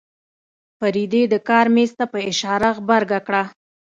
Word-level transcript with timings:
فريدې 0.79 1.23
د 1.33 1.35
کار 1.49 1.65
مېز 1.75 1.91
ته 1.99 2.05
په 2.13 2.19
اشاره 2.31 2.69
غبرګه 2.77 3.19
کړه. 3.27 3.43